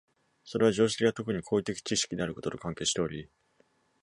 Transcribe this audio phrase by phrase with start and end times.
[0.45, 3.29] それは常識が特に行為的知識であることと関係しており、